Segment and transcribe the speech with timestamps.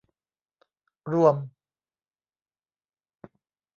[1.11, 1.35] รวม